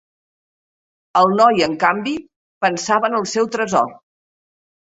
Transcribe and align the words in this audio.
El 1.19 1.29
noi, 1.41 1.61
en 1.67 1.77
canvi, 1.83 2.15
pensava 2.67 3.11
en 3.13 3.19
el 3.21 3.29
seu 3.37 3.51
tresor. 3.59 3.93